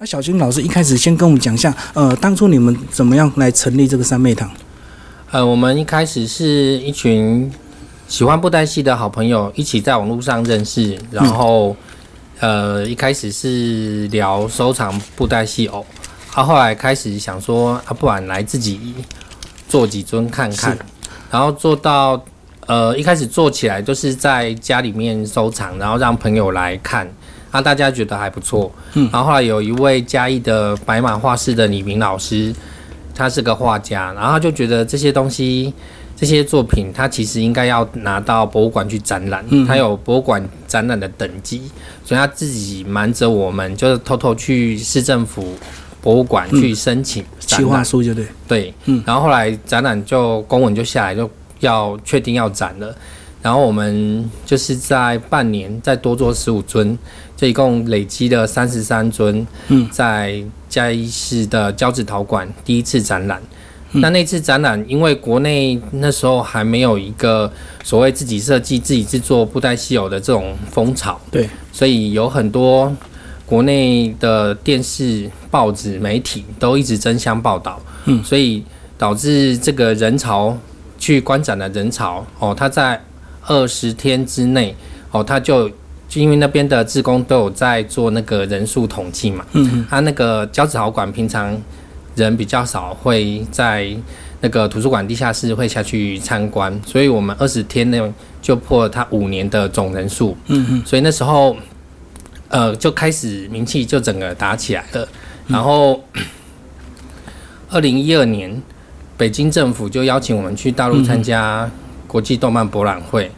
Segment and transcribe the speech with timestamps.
[0.00, 4.48] 那小军老师一开始先跟我们讲一下，呃，当初你们怎么样来成立这个三妹堂？
[5.32, 7.50] 呃，我们一开始是一群
[8.06, 11.74] 喜欢布袋戏的好朋友，一起在网络上认识，然后、
[12.38, 15.84] 呃，一开始是聊收藏布袋戏偶，
[16.32, 18.94] 啊，后来开始想说，啊，不然来自己
[19.68, 20.78] 做几尊看看，
[21.28, 22.24] 然后做到
[22.68, 27.12] 呃，一开始做起来就是在家里面收藏，然后让朋友来看。
[27.50, 29.08] 啊，大家觉得还不错，嗯。
[29.12, 32.54] 然后后来有一位嘉义的白马画室的李明老师，
[33.14, 35.72] 他是个画家，然后他就觉得这些东西、
[36.14, 39.66] 这些作品，他其实应该要拿到博物馆去展览，嗯。
[39.66, 41.62] 他有博物馆展览的等级，
[42.04, 45.56] 所以他自己瞒着我们，就是偷偷去市政府
[46.02, 47.84] 博物馆去申请计划展览。
[47.84, 49.02] 书就对，对，嗯。
[49.06, 51.28] 然后后来展览就公文就下来，就
[51.60, 52.94] 要确定要展了。
[53.40, 56.98] 然后我们就是在半年再多做十五尊，
[57.38, 63.40] 就一共累积了三十三尊，嗯在嘉义市的交趾陶馆第一次展览。
[63.92, 67.50] 那那次展览，因为国内那时候还没有一个
[67.84, 72.94] 所谓自己设计、自己制作布袋戏偶的这种风潮，对，所以有很多
[73.46, 78.62] 国内的电视、报纸、媒体都一直争相报道，嗯所以
[78.98, 80.58] 导致这个人潮
[80.98, 83.00] 去观展的人潮哦，它在
[83.46, 84.74] 二十天之内
[85.12, 85.70] 哦，它就
[86.08, 91.54] 就因为那边的志工都有在做那个人数统计嘛，嗯嗯，它那个交子豪馆平常
[92.16, 93.94] 人比较少，会在
[94.40, 98.00] 那个图书馆地下室会下去参观，所以我们二十天内
[98.40, 100.34] 就破了他五年的总人数。
[100.46, 101.54] 嗯嗯，所以那时候，
[102.48, 105.06] 呃，就开始名气就整个打起来了。
[105.46, 106.02] 然后，
[107.68, 108.62] 二零一二年，
[109.16, 111.70] 北京政府就邀请我们去大陆参加
[112.06, 113.30] 国际动漫博览会。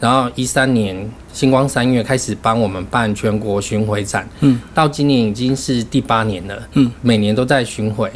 [0.00, 8.08] 然后一三年，星光三月开始帮我们办全国巡回展，嗯，到今年已经是第八年了，嗯，每年都在巡回。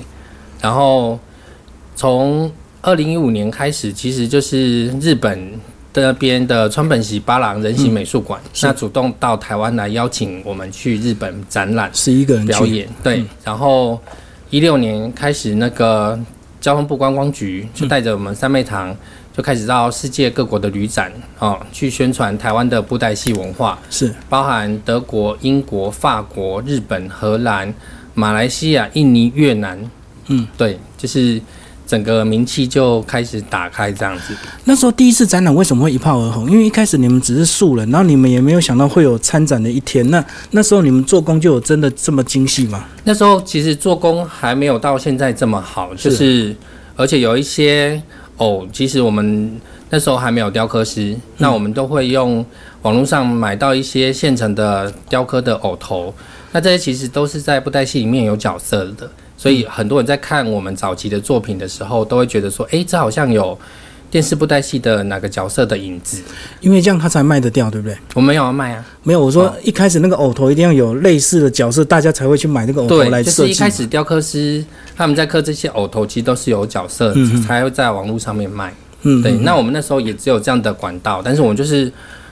[0.60, 1.18] 然后
[1.96, 2.48] 从
[2.82, 5.52] 二零一五年开始，其实就是日本
[5.92, 12.88] 那边的川本喜八郎人形美术馆，是那主动到台湾来邀请我们去日本展览是一个人表，演。
[13.02, 14.00] 对，然后
[14.50, 16.16] 一六年开始，那个
[16.60, 18.96] 交通部观光局就带着我们三妹堂。
[19.34, 27.72] 就开始到世界各国的旅展哦，去宣传台湾的布袋戏文化，是包含德国、英国、法国、日本、荷兰、
[28.14, 29.78] 马来西亚、印尼、越南，
[30.28, 31.40] 嗯，对，就是
[31.86, 34.34] 整个名气就开始打开这样子。
[34.64, 36.50] 那时候第一次展览为什么会一炮而红？
[36.50, 40.08] 因为一开始你们只是素人，然后你们也没有想到会有参展的一天。
[40.10, 42.84] 那那时候你们做工就有真的这么精细吗？
[43.04, 46.54] 那时候其实做工还没有到现在这么好，就是
[46.96, 48.00] 而且有一些
[48.42, 49.60] 偶，其实我们
[49.90, 52.44] 那时候还没有雕刻师，那我们都会用
[52.82, 56.12] 网络上买到一些现成的雕刻的偶头，
[56.50, 63.56] 那这些其实都是在布袋戏里面有角色的，所以很多人在看我们早期的作品的时候，都会觉得说，诶，这好像有
[64.12, 66.22] 电视布袋戏的哪个角色的影子。
[66.60, 67.96] 因为这样他才卖得掉，对不对？
[68.14, 73.46] 我没有要卖啊，没有，我说哦一开始那个偶头一定要有类似的角色，大家才会去买那个偶头来设计。
[73.46, 74.62] 是一开始雕刻师
[74.94, 77.14] 他们在刻这些偶头，其实都是有角色，
[77.46, 78.72] 才会在网络上面卖。
[79.00, 81.90] 嗯，对，嗯那我们那时候也只有这样的管道，但是我们就是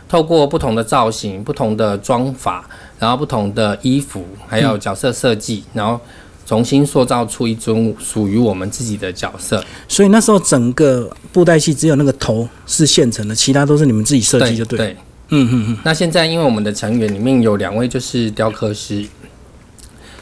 [0.09, 2.69] 透过不同的造型、不同的妆法，
[2.99, 5.99] 然后不同的衣服，还有角色设计，然后
[6.47, 9.65] 重新塑造出一尊属于我们自己的角色。
[9.87, 14.79] 所以那时候整个布袋戏只有那个头是现成的，其他都是你们自己设计就对。
[14.79, 14.97] 对。
[15.33, 19.07] 嗯嗯嗯，那现在因为我们的成员里面有两位就是雕刻师，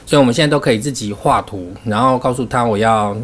[0.05, 3.17] 所以我们现在都可以自己画图，然后告诉他我要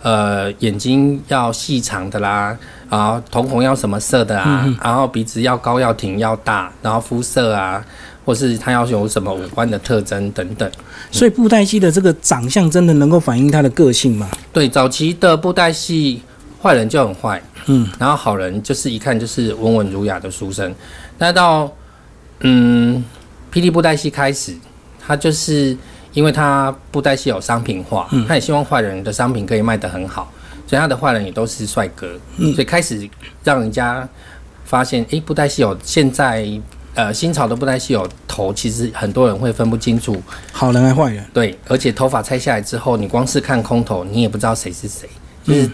[0.00, 2.56] 呃眼睛要细长的啦，
[2.88, 7.84] 然后瞳孔要什么色的啊，然后鼻子要高要挺要大，然后肤色啊，
[8.24, 10.70] 或是他要有什么五官的特征等等。
[11.10, 14.30] 所以布袋戏的这个长相真的能够反映他的个性吗？
[14.52, 16.22] 对，早期的布袋戏
[16.62, 20.74] 坏人就很坏，嗯，然后好人就是一看就是温文儒雅的书生。
[21.18, 21.70] 那到
[22.40, 23.02] 嗯，
[23.52, 24.54] 霹雳布袋戏开始，
[24.98, 25.76] 他就是
[26.12, 30.32] 因为他布袋戏有商品化，嗯他也希望坏人的商品可以卖得很好，
[30.66, 32.08] 所以他的坏人也都是帅哥，
[32.38, 33.08] 嗯所以开始
[33.44, 34.08] 让人家
[34.64, 36.46] 发现，诶，布袋戏有现在
[36.94, 40.20] 呃新潮的布袋戏有头，其实很多人会分不清楚，
[40.52, 41.24] 好人还坏人？
[41.32, 45.08] 对，而且头发拆下来之后，你光是看空头，你也不知道谁是谁，
[45.44, 45.72] 就是嗯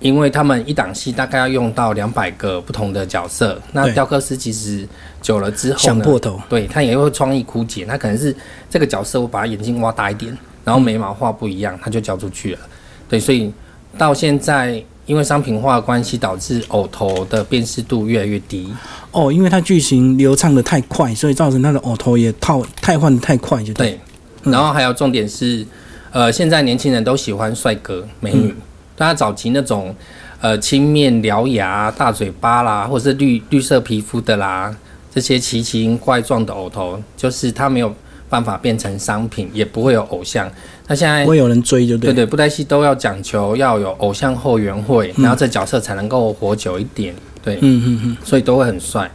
[0.00, 4.86] 因为他们一档戏大概要用到两百个不同的角色，那对雕刻师其实
[5.20, 6.40] 久了之后呢，想破头。
[6.48, 8.32] 对他也会创意枯竭，他可能是
[8.70, 12.60] 这个角色我把他眼睛挖大一点，然后眉毛画不一样，他就交出去了。
[13.08, 13.52] 对，所以
[13.96, 18.68] 到现在因为商品化关系，导致偶头的辨识度越来越低。
[19.10, 23.98] 哦，因为它剧情流畅的太快，所以造成它的偶头也套太换的太快，就对。
[24.42, 25.66] 对，然后还有重点是，
[26.12, 28.54] 呃，现在年轻人都喜欢帅哥美女，
[28.94, 29.96] 大家早期那种
[30.42, 34.76] 呃青面獠牙、大嘴巴啦，或者是绿绿色皮肤的啦，
[35.10, 37.90] 这些奇形怪状的偶头，就是他没有
[38.28, 40.50] 办法变成商品，也不会有偶像。
[40.86, 42.12] 那现在不会有人追，就对。
[42.12, 47.14] 对对，布袋戏都要讲求要有偶像后援会，然后这角色才能够活久一点。
[47.42, 48.16] 对，嗯嗯嗯。
[48.24, 49.10] 所以都会很帅。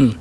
[0.00, 0.14] 嗯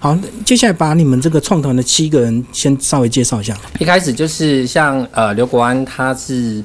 [0.00, 3.54] 好，接下来把你们这个创团的七个人先稍微介绍一下。
[3.78, 6.64] 一开始就是像呃刘国安，他是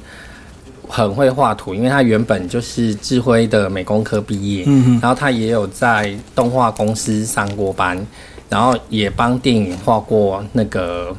[0.88, 7.98] 很会画图，因为他原本就是智辉的美工科毕业，嗯然后他也有在动画公司上过班，
[8.50, 11.16] 然后也帮电影画过那个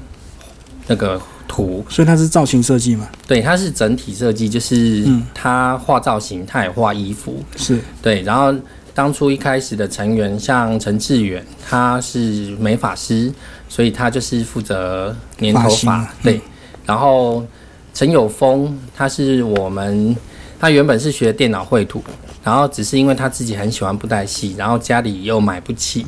[0.86, 3.08] 那个图，所以他是造型设计嘛？
[3.26, 5.26] 对，他是整体设计，就是嗯。
[5.34, 8.54] 他画造型，他也画衣服，是，对，然后
[8.94, 13.32] 当初一开始的成员像陈志远，他是美发师，
[13.68, 16.08] 所以他就是负责粘头发。
[16.22, 16.40] 对嗯。
[16.86, 17.44] 然后
[17.92, 20.16] 陈友峰，他是我们，
[20.60, 22.02] 他原本是学电脑绘图，
[22.42, 26.06] 然后只是因为他自己很喜欢布袋戏，然后家里又买不起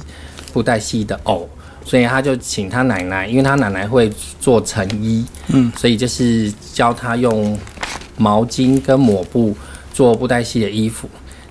[0.56, 1.46] 布袋戏的偶，
[1.84, 4.10] 所以他就请他奶奶，因为他奶奶会
[4.40, 7.58] 做成衣，嗯，所以就是教他用
[8.16, 9.54] 毛巾跟抹布
[9.92, 11.06] 做布袋戏的衣服。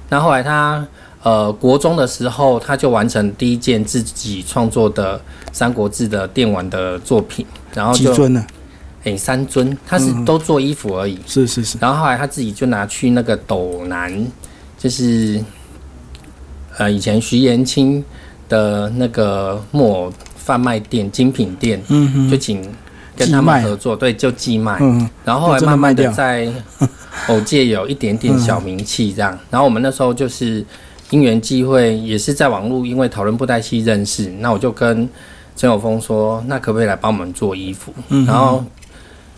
[0.10, 0.84] 那后来他
[1.22, 5.20] 呃国中的时候，他就完成第一件自己创作的
[5.52, 8.44] 《三国志》的电玩的作品，然后就几尊呢？
[9.04, 11.20] 诶三尊，他是都做衣服而已。
[11.28, 14.28] 是是是，然后后来他自己就拿去那个斗南，
[14.80, 15.40] 就是
[16.80, 18.04] 呃以前徐延清
[18.50, 22.62] 的那个木偶贩卖店、精品店，嗯哼，就请
[23.16, 24.78] 跟他们合作，对，就寄卖。
[24.82, 25.10] 嗯。
[25.24, 26.48] 然后后来慢慢的在
[27.28, 29.38] 偶界有一点点小名气这样。
[29.50, 30.66] 然后我们那时候就是
[31.10, 35.08] 因缘际会，也是在网络因为讨论布袋戏认识，那我就跟
[35.56, 37.94] 曾有峰说，那可不可以来帮我们做衣服？
[38.10, 38.64] 嗯然后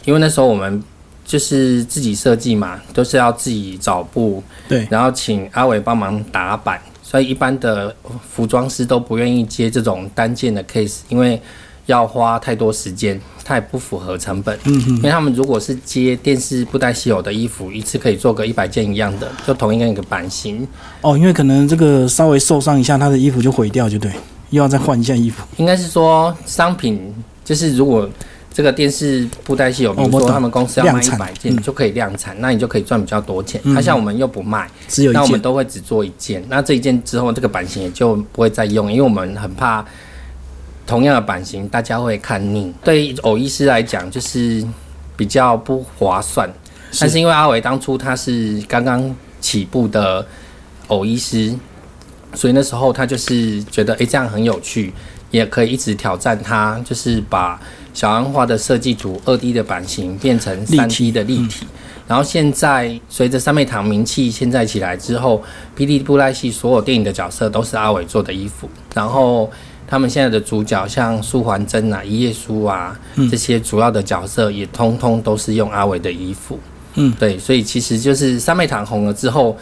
[0.06, 0.81] 因为那时候我们
[1.24, 7.95] 就是自己设计嘛，都是要自己找布，对，然后请阿伟帮忙打版，所以一般的
[8.30, 11.42] 服装师都不愿意接这种单件的 case，因为
[11.86, 14.54] 要花太多时间，它也不符合成本。
[14.65, 20.68] 嗯嗯，因为他们如果是接电视布袋戏有的衣服，一次可以做个一百件一样的，就同一个一个版型，
[21.00, 24.12] 哦，因为可能这个稍微受伤一下，他的衣服就毁掉，就对，
[24.50, 25.48] 又要再换一件衣服。
[25.56, 27.15] 应该是说商品
[27.45, 28.10] 就是如果。
[28.57, 31.62] 这个电视布袋戏有，比如说他们公司要卖一百件，嗯。
[31.62, 33.62] 就可以量产，那你就可以赚比较多钱。
[33.63, 33.75] 嗯。
[33.75, 39.86] 那、像我们又不卖，只有一那我们，都会只做一件，那这一件之后，这个版型也就不会再用，因为我们很怕
[40.88, 42.74] 同样的版型大家会看腻。
[42.83, 44.65] 对偶医师来讲，就是
[45.15, 46.50] 比较不划算。
[47.00, 50.25] 但是因为阿伟当初他是刚刚起步的
[50.88, 51.53] 偶医师，
[52.33, 54.92] 所以那时候他就是觉得，诶，这样很有趣，
[55.30, 57.62] 也可以一直挑战他，就是把
[57.98, 61.66] 小安画的设计图二 D 的版型变成三 D 的立体。
[62.08, 65.42] 然后现在随着三妹堂名气现在起来之后，
[65.76, 69.50] 霹雳布袋戏所有电影的角色都是阿伟做的衣服，然后
[69.88, 73.28] 他们现在的主角像苏环真啊、一页书啊嗯。
[73.32, 76.60] 这些主要的角色也通通都是用阿伟的衣服。
[76.94, 79.58] 嗯，对，所以其实就是三妹堂红了之后，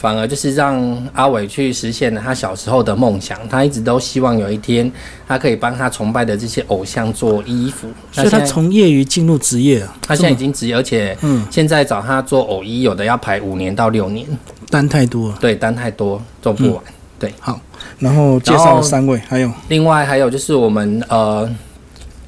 [0.00, 0.80] 反而就是让
[1.12, 3.36] 阿伟去实现了他小时候的梦想。
[3.48, 4.90] 他一直都希望有一天，
[5.26, 7.88] 他可以帮他崇拜的这些偶像做衣服。
[8.12, 14.24] 所以他从业余进入职业啊，他现在已经职业，而且嗯现在找他做偶衣，有的要排五年到六年，
[14.70, 15.38] 单太多了。
[15.40, 16.84] 对，单太多做不完。
[17.18, 17.60] 对，好
[17.98, 21.50] 然后介绍了三位，还有另外还有就是我们呃，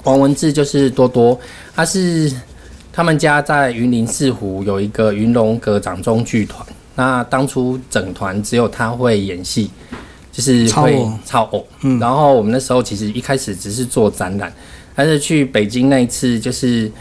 [0.03, 1.39] 王文志就是多多，
[1.77, 2.33] 他是
[2.93, 6.67] 他们家在云林四湖有一个云龙阁掌中剧团，
[7.01, 9.71] 那当初整团只有他会演戏，
[10.31, 11.67] 就是会超偶。
[11.81, 14.53] 嗯然后我们那时候其实一开始只是做展览，
[14.95, 16.93] 但是去北京那一次就是。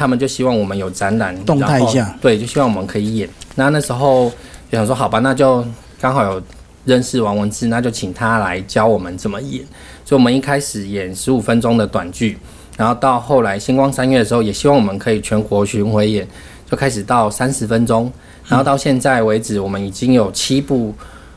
[0.00, 3.28] 他们就希望我们有展览，动态一下对，就希望我们可以演。
[3.56, 4.30] 那那时候
[4.70, 5.66] 就想说，好吧，那就
[6.00, 6.40] 刚好有
[6.84, 9.60] 认识王文志，那就请他来教我们怎么演。
[10.04, 12.38] 所以我们一开始演十五分钟的短剧，
[12.76, 16.24] 然后到后来星光三月的时候，也希望我们可以全国巡回演，
[16.70, 18.08] 就开始到三十分钟，
[18.48, 20.94] 然后到现在为止，我们已经有七部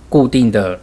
[0.10, 0.80] 固定的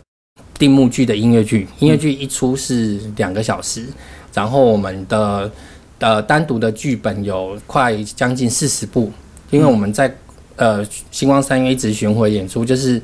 [0.58, 3.87] 定目剧的音乐剧，音乐剧一出是两个小时，
[4.32, 5.50] 然后我们的
[5.99, 9.11] 呃单独的剧本有快将近四十部，
[9.50, 10.14] 因为我们在
[10.56, 13.00] 呃星光三月一直巡回演出，就是。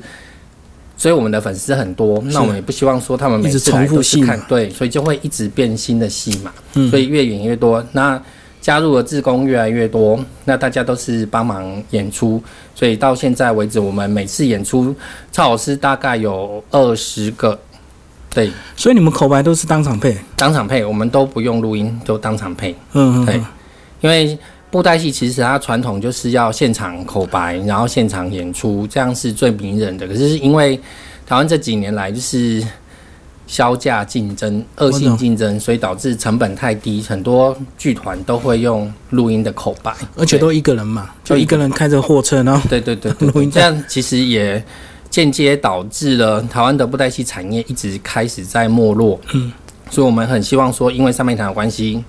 [0.97, 6.89] 所以我们的粉丝很多，那我们也不希望说他们每次来都是看，对，所以就会一直变新的戏嘛，嗯。
[6.89, 7.85] 所以越演越多。
[7.91, 8.17] 那
[8.65, 12.41] 加入的志工越来越多，那大家都是帮忙演出，
[12.73, 14.91] 所以到现在为止，我们每次演出，
[15.31, 17.59] 蔡老师大概有二十个，
[18.33, 22.75] 对，所以你们口白都是当场配，当场配，我们都不用录音，都当场配。
[22.93, 23.39] 嗯嗯，对
[24.01, 24.35] 因为
[24.71, 30.07] 布袋戏其实它传统就是要现场口白，然后现场演出，这样是最迷人的。
[30.07, 30.75] 可是因为
[31.27, 32.65] 台湾这几年来就是
[33.47, 41.69] 销价竞争、恶性竞争，所以导致成本太低，很多剧团都会用录音的口白，而且都一个人嘛，就一个人。
[41.69, 44.63] 开着货车，然后对对对对，录音这样其实也
[45.09, 49.19] 间接导致了台湾的布袋戏产业一直开始在没落。
[49.33, 49.51] 嗯，
[49.89, 52.03] 所以我们很希望说，因为上面谈的关系，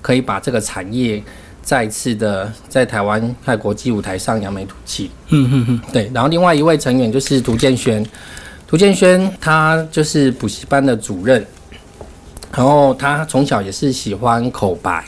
[0.00, 1.22] 可以把这个产业
[1.62, 5.10] 再次的在台湾在国际舞台上扬眉吐气。
[5.30, 8.04] 嗯嗯嗯，对，然后另外一位成员就是涂建轩，
[8.72, 11.44] 涂建轩他就是补习班的主任，
[12.56, 15.04] 然后他从小也是喜欢口白，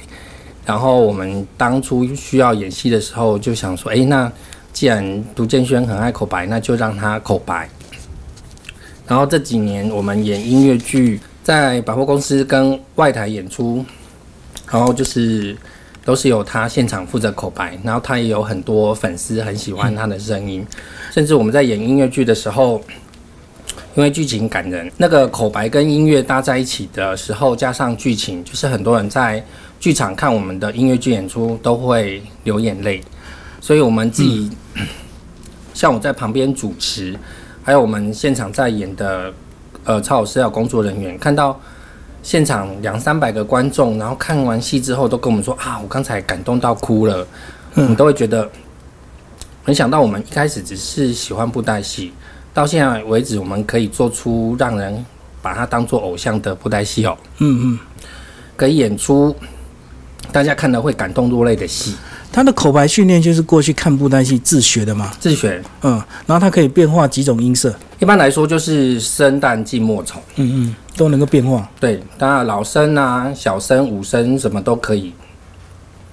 [0.66, 4.30] 然后我们当初需要演戏的时候就想说，诶，那
[4.74, 7.66] 既然涂建轩很爱口白，那就让他口白。
[9.08, 13.82] 然后这几年我们演音乐剧，在百货公司跟外台演出，
[14.70, 15.56] 然后就是
[16.04, 20.66] 都是由他现场负责口白，然后他也有很多粉丝很喜欢他的声音，
[21.10, 22.82] 甚至我们在演音乐剧的时候，
[23.96, 29.44] 因为剧情感人，那个口白跟音乐搭在一起的时候，加上剧情，就是很多人在
[29.78, 33.00] 剧场看我们的音乐剧演出都会流眼泪，
[33.60, 34.50] 所以我们自己、
[35.72, 37.16] 像我在旁边主持，
[37.62, 39.32] 还有我们现场在演的
[39.84, 41.60] 呃超老师还有工作人员，看到
[42.20, 47.24] 现场两三百个观众，然后看完戏之后都跟我们说啊，我刚才感动到哭了，
[47.74, 48.50] 我们都会觉得，
[49.64, 52.12] 没想到我们一开始只是喜欢布袋戏，
[52.54, 55.04] 到现在为止，我们可以做出让人
[55.42, 57.78] 把它当做偶像的布袋戏哦，嗯嗯，
[58.56, 59.34] 可以演出
[60.32, 61.94] 大家看了会感动落泪的戏，
[62.32, 65.60] 他的口白训练就是过去看布袋戏自学的嘛，自学。
[65.82, 71.68] 嗯，然后他可以变化几种音色，一般来说就是生旦净末丑，嗯嗯，都能够变化。
[71.80, 75.12] 对，当然老生啊、小生、武生什么都可以，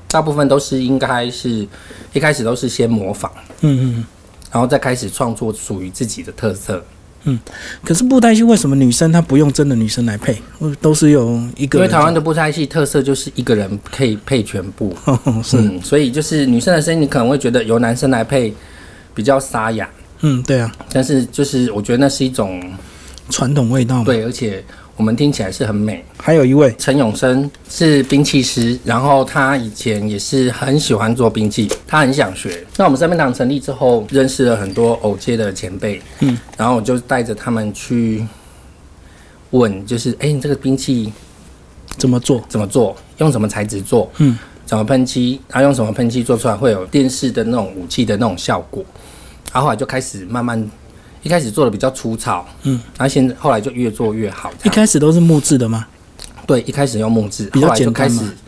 [0.07, 1.67] 大部分都是应该是
[2.13, 3.31] 一开始都是先模仿，
[3.61, 4.05] 嗯嗯
[4.51, 6.83] 然后再开始创作属于自己的特色。
[7.23, 7.39] 嗯。
[7.83, 10.41] 可是布袋戏为什么女生她不用真的女生来配，
[10.81, 11.79] 都是有一个？
[11.79, 14.95] 因为台湾的布袋戏特色就是一个人可以配全部，
[15.43, 18.53] 是嗯，所以就是女生的声音，你可能会觉得由男生来配
[19.13, 19.89] 比较沙哑，
[20.21, 22.61] 嗯，对啊，但是就是我觉得那是一种
[23.29, 24.63] 传统味道嘛。，对，而且
[25.01, 26.05] 我们听起来是很美。
[26.15, 32.63] 还有一位，陈永生是兵器师，然后他以前也是很喜欢做兵器，他很想学。
[32.77, 38.23] 那我们三面堂成立之后，认识了很多偶界的前辈，嗯，然后我就带着他们去
[39.49, 41.11] 问，就是哎，你这个兵器
[41.97, 42.39] 怎么做？
[42.47, 42.95] 怎么做？
[43.17, 44.07] 用什么材质做？
[44.19, 45.41] 嗯，怎么喷漆？
[45.47, 48.85] 然后用什么喷漆做出来会有电视的那种武器的那种效果？
[49.51, 50.69] 然后后来就开始慢慢，
[51.23, 54.51] 一开始做的比较粗糙，嗯，然后现在后来就越做越好。
[54.63, 55.87] 一开始都是木质的吗？
[56.47, 58.39] 对，一开始用木质，比较后来就开始简单嘛，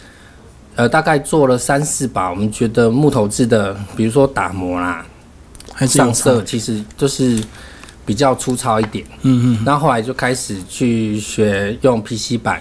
[0.75, 5.06] 呃，大概做了三四把，我们觉得木头制的，比如说打磨啦、
[5.72, 6.42] 还是上色，？
[6.44, 7.42] 其实就是
[8.06, 9.06] 比较粗糙一点。
[9.22, 12.60] 嗯嗯然后后来就开始去学用 PC 板、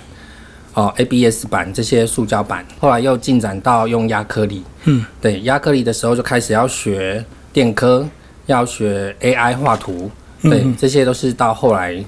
[0.74, 4.62] 哦 ABS 板这些塑胶板，后来又进展到用压克力。
[4.84, 8.06] 嗯，对，压克力的时候就开始要学电科，
[8.46, 10.10] 要学 AI 画图，
[10.42, 12.02] 对，嗯这些都是到后来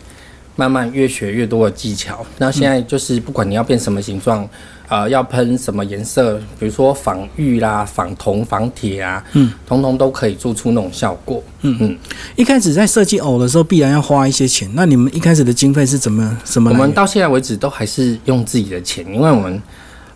[0.57, 2.25] 慢慢越学越多的技巧。
[2.39, 4.49] 那现在就是不管你要变什么形状，
[4.89, 11.43] 呃，要喷什么颜色，比如说仿玉啦、仿铜、仿铁啊，嗯，通通都可以做出那种效果。
[11.63, 11.99] 嗯嗯，
[12.37, 14.71] 一开始在设计偶的时候，必然要花一些钱。
[14.75, 16.71] 那你们一开始的经费是怎么怎么？
[16.71, 19.61] 我们到现在为止都还是用自己的钱，因为我们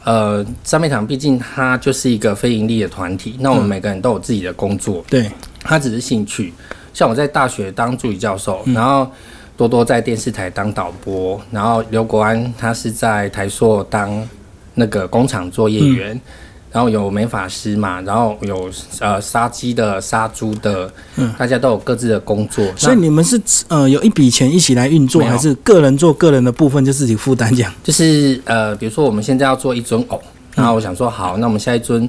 [0.04, 5.28] 呃三面堂毕竟它就是一个非盈利的团体，那我们每个人都有自己的工作，对，
[5.68, 6.52] 它只是兴趣。
[6.92, 9.08] 像我在大学当助理教授，然后
[9.56, 14.28] 多多在电视台当导播，然后刘国安他是在台硕当
[14.74, 16.20] 那个工厂作业员。
[16.70, 18.70] 然后有美发师嘛，然后有
[19.00, 22.62] 呃杀鸡的、杀猪的，嗯大家都有各自的工作。
[22.76, 27.72] 所以你们是呃有一笔钱一起来运作，还是个人做个人的部分就自己负担这样？
[27.82, 30.20] 就是呃，比如说我们现在要做一尊偶，
[30.54, 32.06] 然后我想说好，那我们下一尊，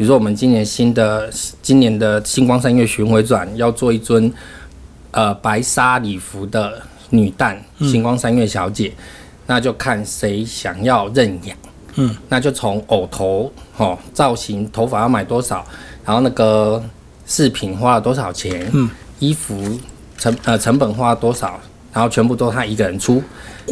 [0.00, 1.30] 比如说我们今年新的
[1.60, 4.32] 今年的星光三月巡回转要做一尊
[5.10, 6.80] 呃白纱礼服的
[7.10, 8.90] 女旦星光三月小姐，
[9.46, 11.54] 那就看谁想要认养，
[11.96, 15.62] 嗯，那就从偶头哦造型头发要买多少，
[16.02, 16.82] 然后那个
[17.26, 18.88] 饰品花了多少钱，嗯，
[19.18, 19.78] 衣服
[20.16, 21.60] 成呃成本花了多少，
[21.92, 23.22] 然后全部都他一个人出，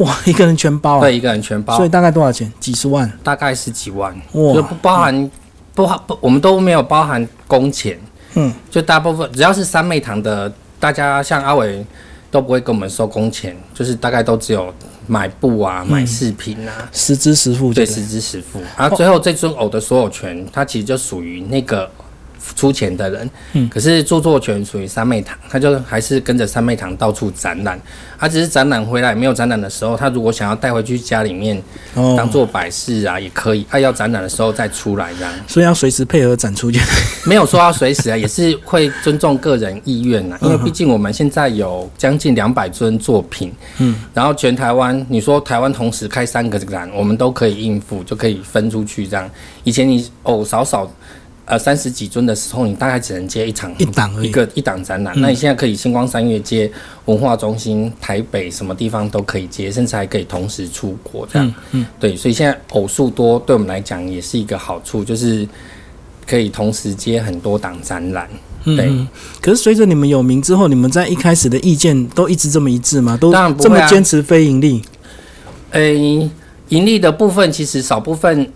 [0.00, 1.00] 哇，一个人全包啊！
[1.00, 2.52] 对，一个人全包，所以大概多少钱？
[2.60, 3.10] 几十万？
[3.24, 5.30] 大概十几万，哇就不包含
[5.78, 7.96] 不好不，我们都没有包含工钱，
[8.34, 11.86] 嗯，就大部分只要是三妹堂的，大家像阿伟
[12.32, 14.74] 都不会跟我们收工钱，就是大概都只有
[15.06, 18.60] 买布啊、买饰品啊，实支实付对，对，实支实付。
[18.76, 21.88] 然后最后这尊偶的所有权，它其实就属于那个
[22.56, 27.80] 出钱的人，嗯可是著作权属于三妹堂，他就还是跟着三妹堂到处展览。
[28.20, 31.56] 他只是展览回来没有展览的时候，他如果想要带回去家里面
[31.94, 33.64] 哦当做摆饰啊，也可以。
[33.70, 35.32] 他要展览的时候再出来这样。
[35.46, 36.80] 所以要随时配合展出就。
[37.24, 40.36] 没有说要随时啊，也是会尊重个人意愿呐。
[40.42, 49.30] 因为毕竟我们现在有将近两百尊作品，嗯，然后全台湾，你说台湾同时开三个展，我们都可以应付，就可以分出去这样。
[49.62, 50.90] 以前你哦少少。
[51.48, 55.18] 呃，三十几尊的时候，你大概只能接一场一档一个一档展览。
[55.18, 56.70] 那你现在可以星光三月接
[57.06, 61.54] 文化中心、台北什么地方都可以接，甚至还可以同时出国这样。
[61.70, 65.48] 嗯对，所以现在偶数多，对我们来讲也是一个好处，就是
[66.26, 68.28] 可以同时接很多档展览。
[68.64, 69.08] 对嗯嗯。
[69.40, 73.16] 可是随着你们有名之后，你们在一开始的意见都一直这么一致吗？
[73.18, 74.82] 都这么坚持非盈利？
[75.70, 76.30] 诶、
[76.68, 78.52] 盈利的部分其实少部分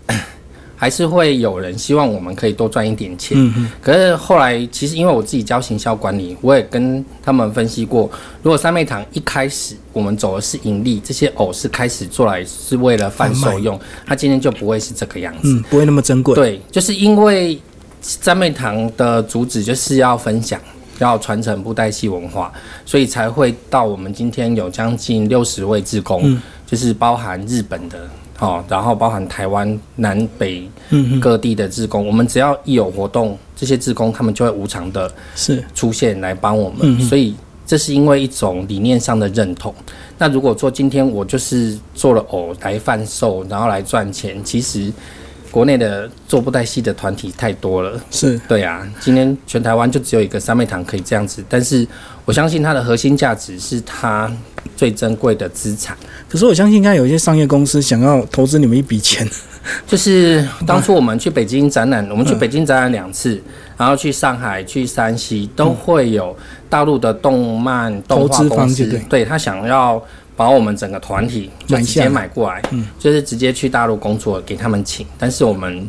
[0.83, 3.37] 还是会有人希望我们可以多赚一点钱。
[3.37, 8.11] 嗯嗯可是后来，其实因为我自己教行销管理，我也跟他们分析过，
[8.41, 15.39] 如果三妹堂一开始我们走的是盈利，这些偶是开始做来是为了贩售用，它今天就不会是这个样子。
[15.43, 16.35] 嗯，不会那么珍贵。
[16.35, 17.57] 对，就是因为
[18.01, 20.59] 三妹堂的主旨就是要分享。
[20.99, 22.53] 要传承布袋戏文化，
[22.85, 28.07] 所以才会到我们今天有将近六十位志工，嗯就是包含日本的
[28.43, 30.69] 哦，然后包含台湾南北
[31.21, 35.63] 各地的志工，我们只要一有活动，这些志工他们就会无偿的是。
[35.73, 37.35] 出现来帮我们，所以
[37.65, 39.73] 这是因为一种理念上的认同。
[40.17, 44.91] 那如果说今天我就是做了偶来贩售，然后来赚钱，其实
[45.53, 48.01] 国内的做布袋戏的团体太多了。
[48.09, 51.87] 是，对啊，今天全台湾就只有一个三妹堂可以这样子，但是
[52.25, 54.31] 我相信它的核心价值是它
[54.75, 55.95] 最珍贵的资产。
[56.27, 59.29] 可是我相信应该有一些商业公司想要投资你们一笔钱。
[59.87, 63.41] 就是当初我们去北京展览，我们去北京展览两次，
[63.77, 66.35] 然后去上海、去山西，都会有
[66.67, 70.03] 大陆的动漫动画投资公司对他想要
[70.35, 75.87] 把我们整个团体就直接买过来，嗯就是直接去大陆工作给他们请，但是我们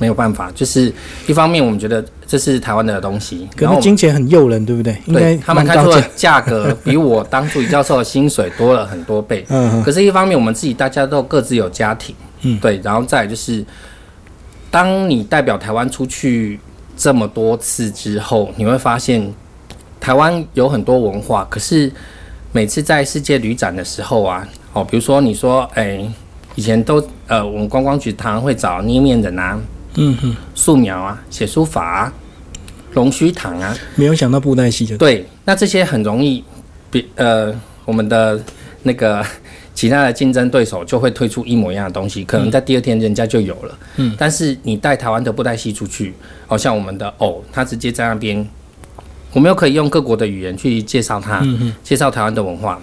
[0.00, 0.92] 没有办法，就是
[1.26, 4.96] 一方面我们觉得这是台湾的东西，可然后金钱很诱人，对不对？
[5.06, 6.10] 对他们蛮高价开出的。
[6.16, 9.44] 价格比我当助理教授的薪水多了很多倍。
[9.50, 13.64] 嗯嗯可是，一方面我们自己大家都各自有家庭，嗯对，然后再就是，
[14.70, 16.60] 当你代表台湾出去
[16.96, 19.32] 这么多次之后，你会发现
[20.00, 21.90] 台湾有很多文化，可是
[22.52, 26.00] 每次在世界旅展的时候啊，哦，比如说你说，哎、
[26.54, 29.60] 以前都呃，我们观光局常常会找捏面人啊、
[29.96, 32.12] 嗯哼，素描啊、写书法啊、
[32.94, 36.42] 龙须糖啊，没有想到布袋戏就对，那这些很容易，
[36.90, 38.40] 比呃我们的
[38.82, 39.24] 那个
[39.74, 43.78] 其他的竞争对手就会推出一模一样的东西，可能在第二天人家就有了。
[43.96, 46.14] 嗯，但是你带台湾的布袋戏出去，
[46.46, 48.46] 好、像我们的偶，他直接在那边，
[49.38, 52.76] 我们又可以用各国的语言去介绍它，嗯嗯介绍台湾的文化，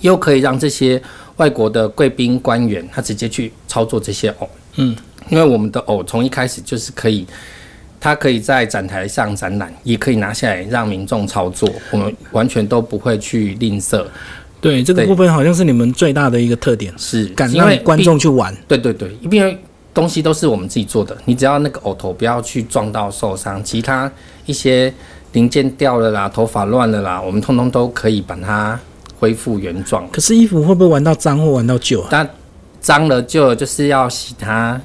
[0.00, 1.02] 又可以让这些
[1.38, 4.48] 外国的贵宾官员他直接去操作这些偶。
[4.76, 4.94] 嗯，
[5.28, 7.26] 因为我们的偶从一开始就是可以，
[7.98, 14.04] 它可以在展台上展览，也可以拿下来让民众操作，我们完全都不会去吝啬，
[14.60, 18.56] 对这个部分好像是你们最大的一个特点，是敢让观众去玩。
[18.68, 19.58] 对对对，因为
[19.92, 24.08] 东西都是我们自己做的，你只要那个偶头不要去撞到受伤，其他
[24.46, 24.94] 一些
[25.32, 28.78] 零件掉了啦、头发乱了啦，我们通通都可以把它
[29.18, 30.06] 恢复原状。
[30.10, 32.08] 可是衣服会不会玩到脏或玩到旧啊？
[32.10, 32.28] 但
[32.80, 34.80] 脏了旧了就是要洗它，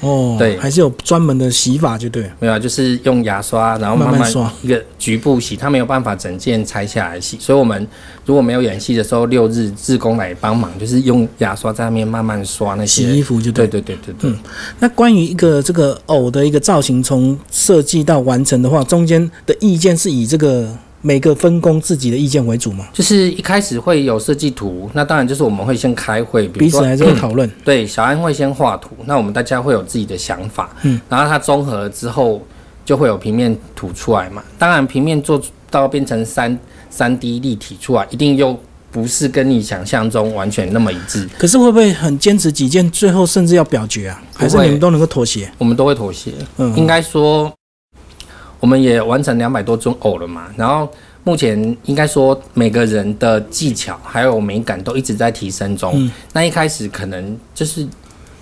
[0.00, 2.30] 哦，对还是有专门的洗法就对了。
[2.38, 7.86] 没有啊，就是用牙刷，然后慢慢刷一个局部洗，它没有办法整件拆下来洗，所以我们
[8.24, 13.22] 如果没有演戏的时候，六日志工来帮忙，就是用牙刷在那面慢慢刷那些洗衣。
[13.22, 13.80] 服就对对。
[13.80, 14.38] 对对对对，
[14.78, 20.68] 那关于一个这个偶的一个造型，从设计到完成的话，中间的意见是以这个
[21.02, 22.88] 每个分工自己的意见为主嘛？
[22.92, 27.50] 就是一开始会有设计图，那当然就是我们会先开会，比如说彼此还是会 讨论。
[27.64, 32.42] 对小安会先画图，那我们大家会有自己的想法，嗯，然后它综合了之后
[32.84, 34.42] 就会有平面图出来嘛。
[34.58, 36.58] 当然平面做到变成三
[36.90, 38.58] 三 D 立体出来，一定又
[38.90, 44.22] 不是跟你想象中完全那么一致，可是会不会很坚持己见，最后甚至要表决啊？
[44.34, 45.50] 还是你们都能够妥协？
[45.58, 46.32] 我们都会妥协。
[46.56, 47.52] 嗯，应该说，
[48.60, 50.88] 我们也完成两百多尊偶了嘛，然后。
[51.22, 55.92] 目前应该说每个人的技巧还有美感都一直在提升中。
[55.94, 57.86] 嗯那一开始可能就是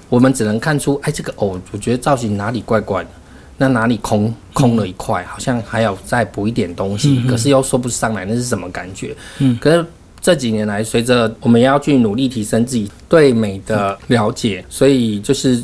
[0.09, 3.11] 我们只能看出，哎，这个偶我觉得造型哪里怪怪的，
[3.57, 9.13] 那哪里空空了一块，好像还要再补一点东西，可是又说不上来那是什么感觉。
[9.41, 9.85] 嗯，可是
[10.21, 15.61] 这几年来，随着我们要去努力提升自己对美的了解，所以就是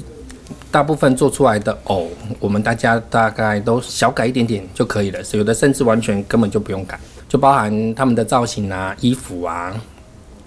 [0.75, 2.11] 大部分做出来的偶，
[2.41, 9.73] 我们大家大概都小改一点点就可以了，有的甚至完全根本就不用改，就包含他们的造型啊、衣服啊，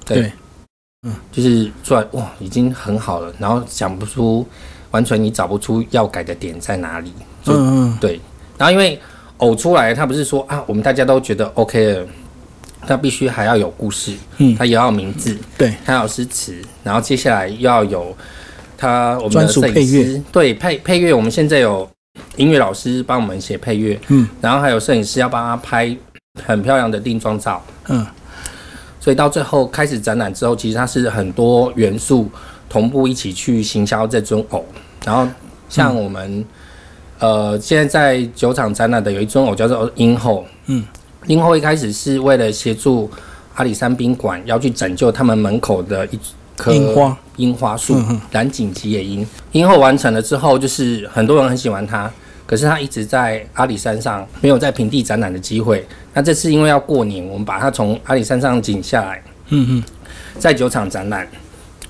[0.03, 0.29] 对，
[1.03, 4.45] 嗯就是出来哇，已经很好了，然后想不出，
[4.91, 7.13] 完全你找不出要改的点在哪里。
[7.41, 7.63] 就嗯
[7.93, 8.19] 嗯，对，
[8.57, 8.99] 然后因为
[9.37, 12.05] 偶出来，他不是说啊，我们大家都觉得 OK 了，
[12.85, 14.53] 他必须还要有故事，嗯。
[14.57, 18.13] 他也要有名字，对，他要有诗词，然后接下来要有
[18.77, 20.03] 他我们专属的配乐。
[20.05, 21.89] 师，对配配乐，我们现在有
[22.35, 25.95] 音乐老师帮我们写配乐，嗯，然后还有摄影师要帮他拍
[26.45, 28.05] 很漂亮的定妆照，嗯，
[28.99, 32.29] 所以到最后开始展览之后，其实它是很多元素
[32.69, 34.63] 同步一起去行销这尊偶。
[35.05, 35.27] 然后
[35.69, 36.45] 像我们、
[37.19, 40.83] 呃现在在酒厂展览的有一尊偶叫做鹰后，嗯，
[41.25, 43.09] 鹰后一开始是为了协助
[43.55, 46.19] 阿里山宾馆要去拯救他们门口的一
[46.57, 49.25] 棵樱花樱花树蓝景吉野樱。
[49.53, 52.11] 樱后完成了之后，就是很多人很喜欢它。
[52.45, 55.85] 可是它一直在阿里山上没有在平地展览的机会。
[56.13, 59.83] 那这次因为要过年，我们把它从阿里山上剪下来，嗯嗯，
[60.39, 61.27] 在酒厂展览。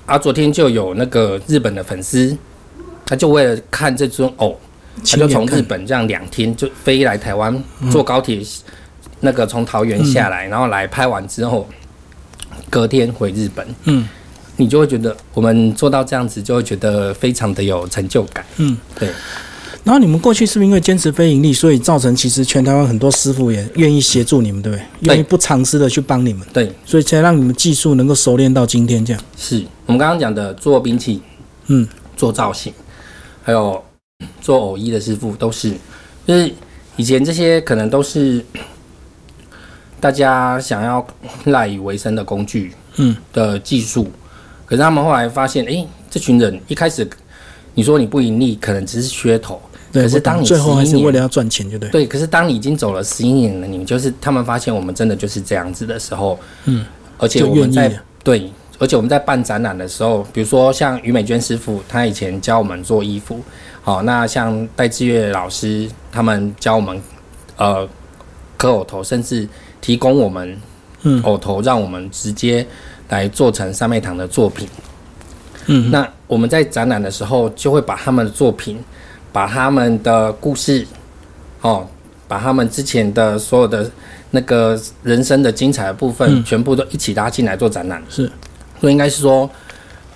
[0.04, 2.36] 啊，昨天就有那个日本的粉丝，
[3.06, 4.58] 他就为了看这尊偶，
[4.96, 8.40] 他就从日本这样两天就飞来台湾，坐高铁，
[9.20, 11.68] 那个从桃园下来，然后来拍完之后，
[12.68, 13.66] 隔天回日本。
[13.84, 14.08] 嗯，
[14.58, 18.44] 你就会觉得我们做到这样子，就会觉得非常的有成就感。
[18.58, 19.08] 嗯，对，
[19.84, 24.84] 然后你们过去是不是因为坚持非盈利，所以造成其实全台湾很多师傅也愿意协助你们，对不对？
[25.02, 29.22] 愿意不藏私的去帮你们，对，所以才让你们技术能够熟练到今天这样。
[29.36, 29.64] 是。
[29.86, 31.22] 我们刚刚讲的做兵器，
[31.68, 32.72] 嗯，做造型，
[33.42, 33.82] 还有
[34.40, 35.72] 做偶衣的师傅都是，
[36.26, 36.52] 就是
[36.96, 38.44] 以前这些可能都是
[40.00, 41.06] 大家想要
[41.44, 44.10] 赖以为生的工具，嗯，的技术，
[44.68, 47.08] 可是他们后来发现，诶，这群人一开始
[47.74, 51.88] 你说你不盈利，可能只是噱头，对，可是当你最后还是为了要赚钱，就对。
[51.90, 56.84] 对，可是当你已经走了十一年了，你就是他们发现我们真的就是这样子的时候，嗯，
[57.16, 63.40] 而且我们在对，而且我们在办展览的时候，比如说像于美娟师傅，他以前教我们做衣服，
[63.80, 67.00] 好，那像戴志月老师他们教我们
[67.56, 67.88] 呃
[68.56, 69.48] 刻偶头，甚至
[69.80, 70.60] 提供我们
[71.02, 72.66] 嗯偶头，让我们直接
[73.08, 74.68] 来做成三妹堂的作品。
[75.66, 78.82] 嗯，那我们在展览的时候，就会把他们的作品，
[79.32, 80.86] 把他们的故事，
[81.60, 81.86] 哦，
[82.26, 83.90] 把他们之前的所有的
[84.30, 88.02] 那个人生的精彩的部分，嗯全部都一起拉进来做展览。
[88.08, 88.30] 是，
[88.80, 89.48] 所以应该是说，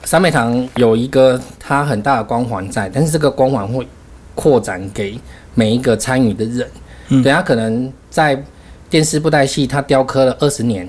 [0.05, 3.87] 三妹堂有一个它很大的光环在，但是这个光环会
[4.35, 5.19] 扩展给
[5.55, 6.67] 每一个参与的人。
[7.09, 8.43] 嗯对他可能在
[8.89, 10.89] 电视布袋戏，他雕刻了二十年，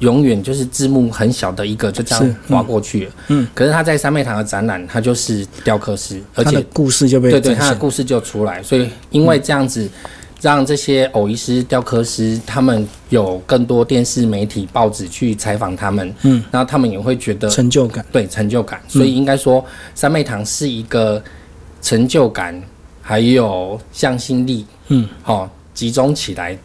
[0.00, 3.12] 永远就是字幕很小的一个，就这是样划过去了。
[3.28, 9.88] 嗯，可是他在三妹堂的展览，他就是雕刻师，而他的且故事就被对对，他的故事就出来，所以因为这样子，
[10.42, 18.04] 让这些偶医师、雕刻师他们有更多电视媒体、报纸去采访他们，嗯，然后他们也会觉得成就感。
[18.12, 21.22] 对成就感，所以应该说三妹堂是一个
[21.80, 22.60] 成就感
[23.00, 26.56] 还有向心力，嗯，哦，集中起来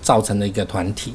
[0.00, 1.14] 造成的一个团体。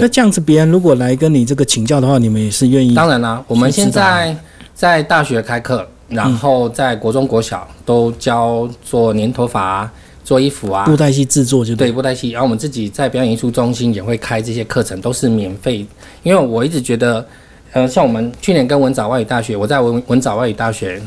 [0.00, 0.02] 对。
[0.02, 2.94] 那这样子，别人如果来跟你这个请教的话，你们也是愿意？
[2.94, 4.36] 当然啦、我们现在
[4.74, 9.92] 在大学开课，然后在国中、国小都教做粘头发、啊、
[10.24, 15.86] 做衣服啊，布袋戏制作就对布袋戏，然后我们自己在表演艺术中心也会开这些课程，都是免费。
[16.22, 17.24] 因为我一直觉得，
[17.72, 21.00] 呃，像我们去年跟文藻外语大学，我在文文藻外语大学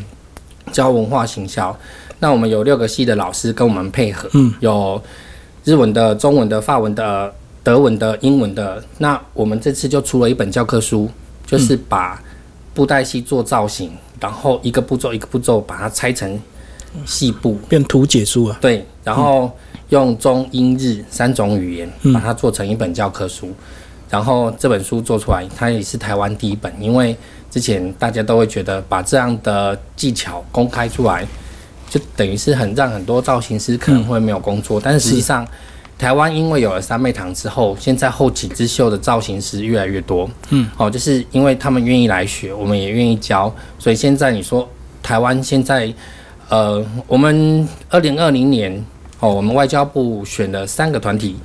[0.71, 1.75] 教文化行销，
[2.19, 5.02] 那我们有六个系的老师跟我们配合，嗯，有
[5.63, 7.34] 日文的、中文的、法文的、
[7.69, 8.84] 德文的、英文的。
[8.97, 11.08] 那我们这次就出了一本教科书，
[11.45, 12.19] 就是把
[12.73, 16.41] 布袋戏做造型，然后一个步骤一个步骤把它拆成
[17.05, 18.58] 细部，变图解书啊。
[18.60, 19.51] 对，然后
[19.89, 23.53] 用中英日三种语言嗯把它做成一本教科书，
[24.10, 27.15] 然后这本书做出来，它也是台湾第一本，因为
[27.51, 31.23] 之前大家都会觉得把这样的技巧公开出来，
[31.88, 35.47] 就等于是很让很多造型师可能会没有工作，但是实际上。
[36.00, 40.28] 台湾因为有了三妹堂之后，现在后起之秀的造型师越来越多。
[40.50, 44.68] 嗯，哦，就是因为他们愿意来学，我们也愿意教，所以现在你说
[45.04, 45.94] 台湾现在
[46.48, 48.84] 呃，我们二零二零年
[49.20, 51.36] 哦，我们外交部选了三个团体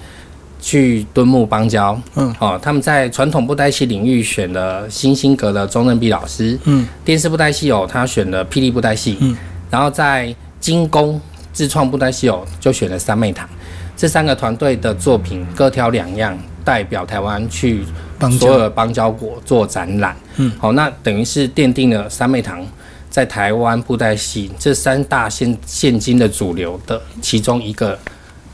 [0.60, 9.36] 去敦睦邦交，嗯，哦，他们在传统布袋戏领域选了新兴阁的钟任弼老师，嗯，电视布袋戏哦，他选了霹雳布袋戏，嗯，
[9.68, 11.20] 然后在精工
[11.52, 13.46] 自创布袋戏哦就选了三妹堂，
[13.96, 17.84] 这三个团队的作品各挑两样，代表台湾去
[18.18, 20.16] 邦所有的邦交国做展览。
[20.36, 22.66] 嗯，好，那等于是奠定了三妹堂
[23.08, 27.96] 在台湾布袋戏这三大现现今的主流的其中一个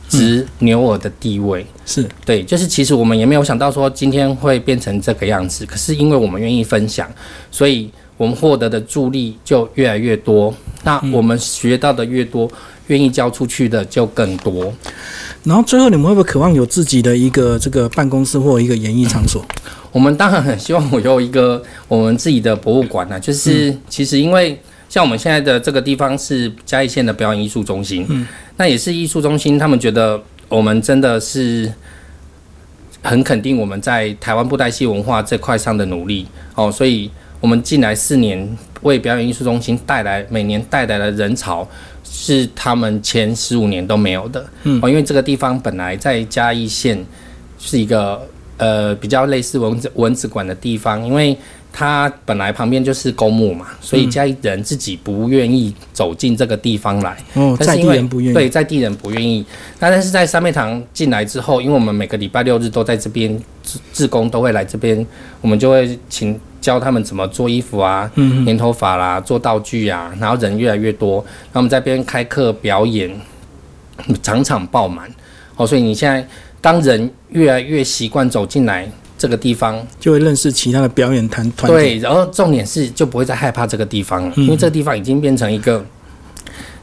[0.07, 1.65] 执牛耳的地位。
[1.85, 7.09] 是对，就是其实我们也没有想到说今天会变成这个样子，可是因为我们愿意分享，
[7.49, 10.53] 所以我们获得的助力就越来越多。
[10.83, 12.47] 那我们学到的越多，
[12.85, 14.71] 愿意交出去的就更多。
[15.43, 19.43] 然后最后你们会不会渴望有自己的一个这个办公室或一个演艺场所？
[19.91, 24.55] 我们当然很希望我有一个我们自己的博物馆呢、就是其实因为
[24.87, 31.73] 像我们现在的这个地方是嘉义县的表演艺术中心，嗯，那也是艺术中心，他们觉得我们真的是
[33.01, 37.09] 很肯定我们在台湾布袋戏文化这块上的努力哦，所以
[37.41, 41.67] 我们进来四年为表演艺术中心带来每年带来的人潮。
[42.13, 47.01] 是他们前十五年都没有的，嗯，哦，因为这个地方本来在嘉义县
[47.57, 48.21] 是一个
[48.57, 51.35] 呃比较类似文字文字馆的地方，因为
[51.71, 57.17] 它本来旁边就是公墓嘛，所以嘉义人自己不愿意走进这个地方来。
[57.35, 58.33] 哦，在地但是因为人不愿意。
[58.33, 59.45] 对，在地人不愿意。
[59.79, 65.07] 那但是在三妹堂进来之后，因为我们每个礼拜六日都在这边，志志工都会来这边，
[65.39, 73.11] 我们就会请教他们怎么做衣服啊、嗯粘头发啦、做道具啊，然后人越来越多，那我们在边开课表演，
[74.21, 75.09] 场场爆满。
[75.57, 76.25] 哦，所以你现在
[76.61, 81.77] 当人越来越习惯走进来这个地方，就会认识其他的表演团团体。
[81.77, 85.83] 对，然后重点是就不会再害怕这个地方了，嗯因为这个地方已经变成一个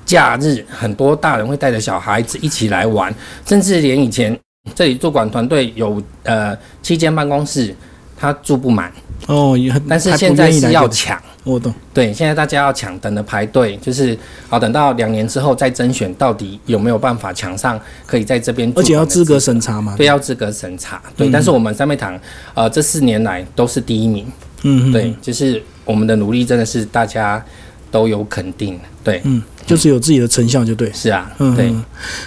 [0.05, 3.13] 假日，很多大人会带着小孩子一起来玩，
[3.47, 4.39] 甚至连以前
[4.75, 7.75] 这里驻馆团队有呃七间办公室，
[8.19, 8.93] 他住不满，
[9.27, 11.17] 哦，也很但是现在是要抢。
[11.45, 11.73] 我懂。
[11.95, 19.95] 对，现在大家要抢，等着排队，就是好等到两年之后再甄选，到底有没有办法抢上，可以在这边而且要资格格审查嘛。
[19.97, 21.01] 对，要资格审查。
[21.17, 22.19] 对，嗯但是我们三妹堂
[22.53, 24.27] 呃这四年来都是第一名。
[24.65, 27.43] 嗯，嗯对，，就是我们的努力真的是大家
[27.91, 30.93] 都有肯定，对，嗯，就是有自己的成效就对。
[30.93, 31.83] 是啊，嗯，对，嗯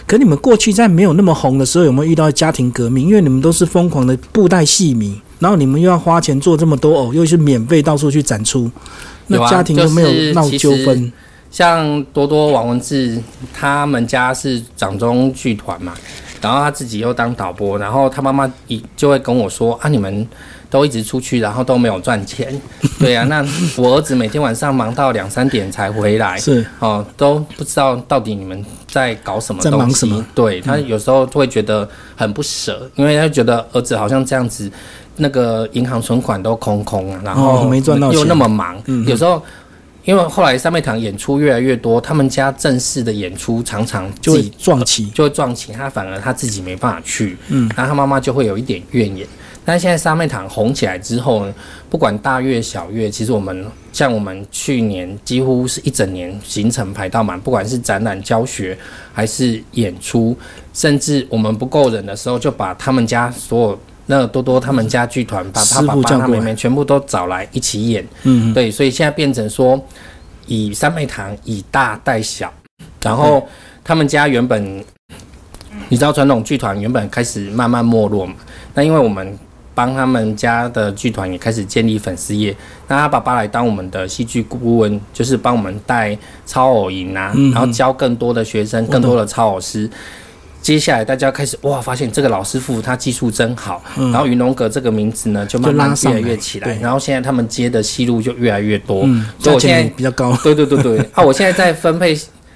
[0.08, 3.08] 可你们过去在没有那么红的时候，有没有遇到家庭革命？
[3.08, 8.72] 因为你们都是疯狂的布袋戏迷，然后你们又要花钱做这么多偶，又是免费到处去展出，
[9.28, 11.12] 那家庭都没有闹纠就是纷？
[11.50, 13.22] 像多多王文志
[13.54, 15.94] 他们家是掌中剧团嘛，
[16.40, 20.26] 然后他自己又当导播，然后他妈妈一就会跟我说啊，你们
[20.70, 22.62] 都一直出去，然后都没有赚钱，
[23.00, 29.86] 对啊，那我儿子每天晚上忙到两三点才回来， 是哦，都不知道到底你们在搞什么在东西。
[29.86, 34.72] 忙什么对他有时候会觉得很不舍，因为他觉得儿子好像这样子，
[35.22, 39.42] 那个银行存款都空空啊，然后哦没赚到钱又那么忙，嗯有时候。
[40.04, 45.06] 因为后来三妹堂演出越来越多，他们家正式的演出常常就会撞期。
[45.12, 49.28] 就会撞期，他反而他自己没办法去，嗯，然后他妈妈就会有一点怨言。
[49.64, 51.54] 但现在三妹堂红起来之后呢，
[51.88, 58.76] 不管大月小月，其实我们像我们去年几乎是一整年行程排到满，不管是展览、教学
[59.14, 60.36] 还是演出，
[60.74, 68.06] 甚至我们不够人的时候，就把他们家所有那多多他们家剧团，把师他爸爸、他妹妹全部都找来一起演。
[68.24, 69.82] 嗯，对，所以现在变成说，
[70.48, 72.52] 以三妹堂以大带小，
[73.02, 73.48] 然后
[73.84, 74.84] 他们家原本，
[75.88, 78.34] 你知道传统剧团原本开始慢慢没落嘛，
[78.74, 79.38] 那因为我们
[79.74, 82.54] 帮他们家的剧团也开始建立粉丝业，
[82.90, 87.52] 那他爸爸来当我们的戏剧顾问，就是帮我们带超偶营啊，嗯。
[87.52, 89.90] 然后教更多的学生，更多的超偶师。
[90.62, 94.12] 接下来大家开始哇，发现这个老师傅他技术真好，嗯。
[94.12, 96.80] 然后云龙阁这个名字呢就慢慢越来越起来，对。
[96.80, 100.38] 然后现在他们接的戏路就越来越多，嗯，所以我现在比较高。
[100.44, 102.16] 对对对对， 啊，我现在在分配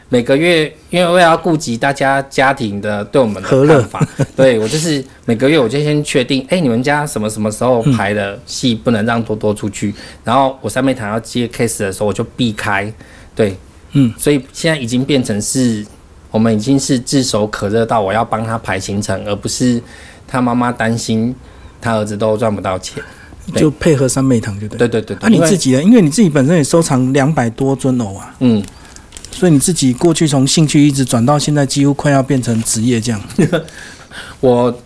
[0.10, 9.92] 每个月，因为我要顾及大家家庭的对我们的看法， 对我就是每个月我就先确定，哎，你们家什么什么时候排的戏不能让多多出去，
[10.24, 12.94] 然后我三妹堂要接 case 的时候我就避开，
[13.36, 13.58] 对，
[13.94, 15.84] 嗯，所以现在已经变成是。
[16.36, 19.82] 我们已经是炙手可热到我要帮他排行程，而不是
[20.28, 21.34] 他妈妈担心
[21.80, 23.02] 他儿子都赚不到钱。
[23.56, 24.80] 就配合三妹堂，就对。
[24.80, 25.82] 对对对对，啊，你自己呢？
[25.82, 28.62] 因为你自己本身也收藏两百多尊偶啊，嗯，
[29.32, 33.22] 所以你自己过去从兴趣一直转到现在，几乎快要变成职业这样。
[34.42, 34.78] 我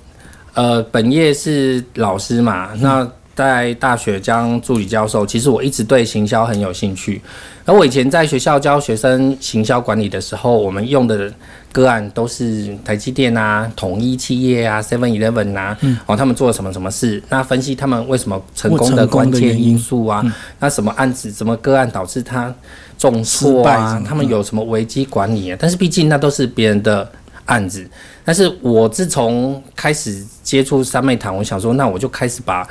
[0.53, 7.21] 呃本业是老师嘛，那在大学当助理教授，其实我一直对行销很有兴趣。
[7.63, 11.31] 而我以前在学校教学生行销管理的时候，我们用的
[11.71, 22.53] 个案都是台积电啊、统一企业啊、Seven Eleven 啊，哦，他们做了什么什么事，那分析他们为什么成功的关键因因素啊，嗯那什么案子、什么个案导致他
[22.97, 25.57] 重挫啊他们有什么危机管理啊？
[25.57, 27.09] 但是毕竟那都是别人的
[27.45, 27.89] 案子。
[28.25, 32.67] 但是我自从开始接触三妹堂，我想说，那我就开始把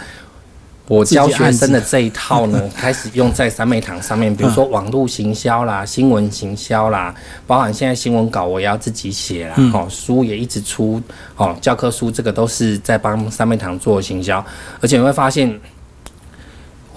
[0.89, 7.15] 我教学生的这一套呢， 开始用在三妹堂上面，比如说网络行销啦、新闻行销啦，
[7.47, 11.01] 包含现在新闻稿我也要自己写啦，哦，书也一直出，
[11.37, 14.45] 哦，教科书这个都是在帮三妹堂做行销，
[14.81, 15.59] 而且你会发现。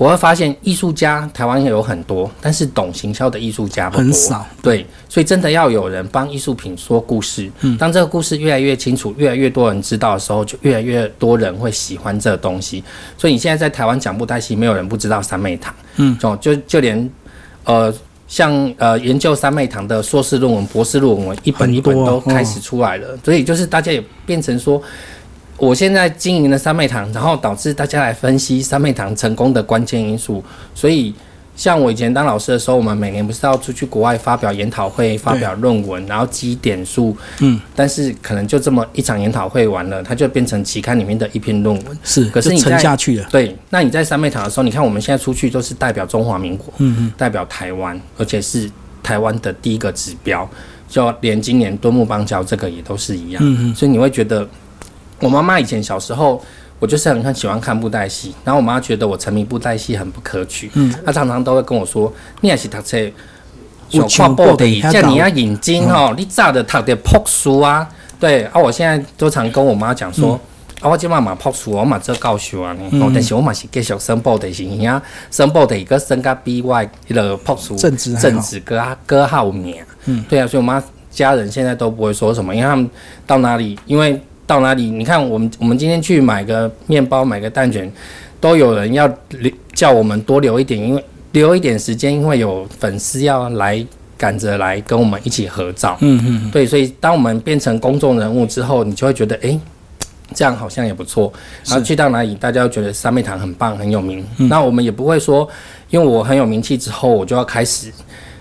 [0.01, 4.43] 我会发现艺术家台湾有很多，但是懂行销的艺术家很少。
[4.59, 7.47] 对，所以真的要有人帮艺术品说故事。
[7.59, 12.83] 嗯，当这个故事越来越清楚，越来越多人知道的时候，就越来越多人会喜欢这个东西。
[13.15, 15.71] 所以你现在在台湾讲布袋戏，没有人不知道三妹堂。
[15.97, 17.07] 嗯，就就就连
[17.65, 17.93] 呃
[18.27, 23.15] 像呃研究三妹堂的硕士论文、博士论文，一本一本都开始出来了。
[23.23, 24.81] 所以就是大家也变成说。
[25.61, 30.43] 我现在经营了三妹堂，然后导致大家来分析三妹堂成功的关键因素。
[30.73, 31.13] 所以，
[31.55, 37.15] 像我以前当老师的时候，我们每年不是要出去国外发表研讨会、发表论文，然后积点数。
[37.41, 41.99] 嗯，但是可能就这么一场研讨会完了，它就变成期刊里面的一篇论文。
[42.03, 43.27] 是，可是你沉下去了。
[43.29, 48.67] 对，那你在三妹堂的时候，你看我们现在出去都是代表中华民国，嗯嗯，代表台湾，而且是
[49.03, 50.49] 台湾的第一个指标，
[50.89, 53.43] 就连今年敦睦邦交这个也都是一样。
[53.45, 54.47] 嗯嗯所以你会觉得，
[55.21, 56.41] 我妈妈以前小时候，
[56.79, 62.97] 我就是很很喜欢看布袋戏，然后我妈觉得我沉迷布袋戏很不可取，嗯，她常常都会跟我说，你也是读册。
[63.89, 67.85] 有想看报的叫你要眼睛哦，你早的读的朴书啊，
[68.17, 70.39] 对啊，我现在都常跟我妈讲说，
[70.79, 76.73] 啊，我即嘛嘛朴书，我嘛做教授啊呢，哦，但是我嘛是继续升报的是，影啊，升报的一个升甲比我
[77.05, 82.89] 迄个朴书正职还好正职搁搁好名，嗯，对啊，所以我妈家人现在都不会说什么，因为他们
[83.27, 84.17] 到哪里，因为
[84.51, 87.89] 到哪里，你看我们我们今天去买个面包，买个蛋卷，
[88.41, 93.81] 都有人要留叫我们多留一点，因为留一点时间，因为有粉丝要来
[94.17, 95.95] 赶着来跟我们一起合照。
[96.01, 99.57] 嗯嗯，对，所以当我们变成公众人物之后，你就会觉得，诶，
[100.35, 101.31] 这样好像也不错。
[101.65, 104.21] 然后去到哪里，大家都觉得三妹堂很棒，很有名。
[104.37, 105.47] 嗯那我们也不会说，
[105.91, 107.89] 因为我很有名气之后，我就要开始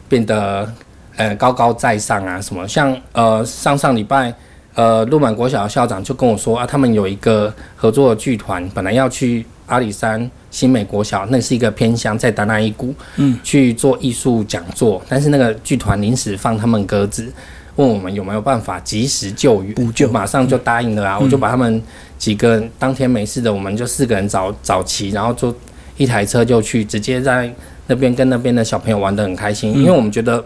[0.09, 0.69] 变得
[1.15, 2.67] 呃高高在上啊什么。
[2.67, 4.35] 像呃上上礼拜，
[4.75, 17.33] 呃鹿满国小的校长就跟我说啊，他们有一个合作的剧团，本来要去阿里山新美国小，那是一个偏乡，在达那一谷，嗯，去做艺术讲座，但是那个剧团临时放他们鸽子，
[17.77, 21.19] 问我们有没有办法及时救援，补救马上就答应了啊！
[21.21, 21.83] 我就把他们
[22.19, 25.55] 几个当天没事的，我们就四个人找找齐，然后就
[25.97, 27.53] 一台车就去，直接在
[27.87, 30.45] 那边跟那边的小朋友玩得很开心，因为我们觉得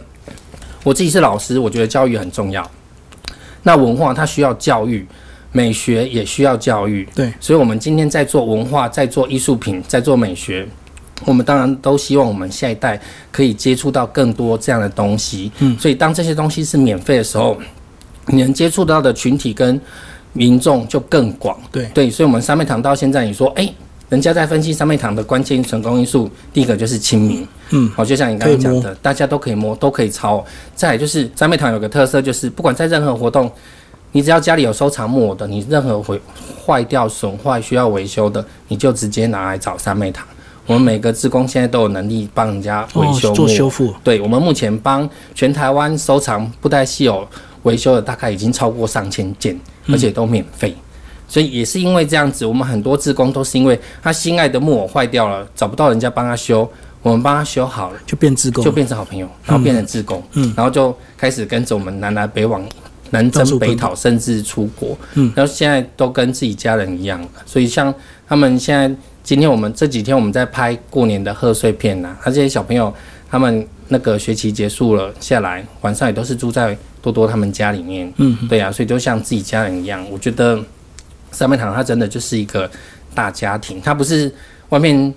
[0.83, 2.71] 我自己是老师，我觉得教育很重要。
[3.65, 5.05] 那文化它需要教育，
[5.51, 10.67] 美学也需要教育，对，所以我们今天在做文化，在做艺术品，在做美学，
[11.25, 13.01] 我们当然都希望我们下一代
[13.33, 15.51] 可以接触到更多这样的东西。
[15.61, 17.57] 嗯，所以当这些东西是免费的时候，
[18.27, 19.81] 你能接触到的群体跟
[20.33, 21.57] 民众就更广。
[21.73, 23.73] 对对，所以我们三妹堂到现在，你说，哎、
[24.15, 30.45] 人家在分析三妹堂的关键成功因素，第一个就是亲民，嗯，哦，就像你刚刚讲的，大家都可以摸，都可以抄。
[30.73, 33.51] 再来就是三妹堂有个特色，就是不管在任何活动，
[34.13, 36.21] 你只要家里有收藏木偶的，你任何毁
[36.65, 40.25] 坏掉、损坏需要维修的，你就直接拿来找三妹堂。
[40.67, 47.27] 我们每个职工现在都有能力帮人家维修做修复，对，我们目前帮全台湾收藏布袋戏偶
[47.65, 50.73] 维修的大概已经超过上千件，而且都免费。
[51.35, 56.71] 所以也是因为这样子，我们很多志工都是因为他心爱的木偶坏掉了，找不到人家帮他修，
[57.03, 62.65] 我们帮他修好了，就变志工就，变成好朋友，然后变成志工，嗯然后就开始跟着我们南来北往，
[63.11, 67.29] 南征北讨，甚至出国，嗯然后现在都跟自己家人一样了。
[67.45, 67.93] 所以像
[68.29, 72.95] 他们现在，今天我们这几天我们在拍过年的贺岁片呐、他这些小朋友
[73.29, 80.07] 他们那个学期结束了下来，晚上也都是住在多多他们家里面，嗯，对啊，所以就像自己家人一样。
[80.13, 80.63] 我觉得
[81.35, 82.71] 三妹堂它真的就是一个
[83.15, 84.33] 大家庭，它不是
[84.69, 85.13] 外面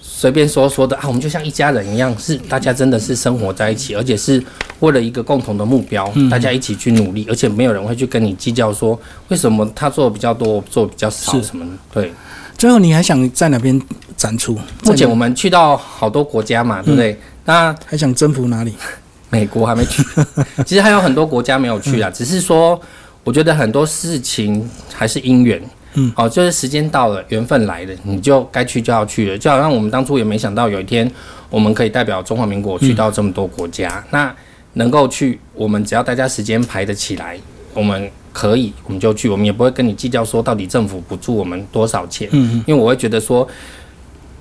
[0.00, 4.42] 随便说说的啊，我们就像一家人一样，是大家真的是生活在一起，而且是
[4.80, 11.72] 为了一个共同的目标，大家一起去努力，而且没有人会去跟你计较说为什么他做的比较多，我做的比较少是什么的。
[11.92, 12.12] 对，
[12.56, 13.80] 最后你还想在哪边
[14.16, 14.58] 展出？
[14.84, 17.18] 目前我们去到好多国家嘛，对不对？
[17.44, 18.74] 那还想征服哪里？
[19.30, 20.02] 美国还没去，
[20.64, 22.80] 其实还有很多国家没有去啊，只是说
[23.28, 25.60] 我觉得很多事情还是因缘。
[25.92, 29.36] 嗯，哦，就是时间到了，缘分来了，你就该去就要去了。
[29.36, 31.10] 就好像我们当初也没想到有一天
[31.50, 34.34] 我们可以代表中华民国去到这么多国家，那
[34.74, 37.38] 能够去，我们只要大家时间排得起来，
[37.74, 42.26] 我们可以我们就去，我们也不会跟你计较说到底政府补助我们多少钱。
[42.32, 43.46] 嗯因为我会觉得说，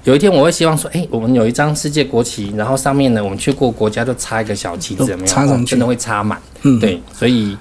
[0.06, 5.28] 有一天我会希望说，哎、我们有一张世界国旗，然后上面呢，我们去过国家就插一个小旗子，有没有？
[5.28, 6.40] 插上去哦真的会插满。
[6.62, 7.58] 嗯，，对，所以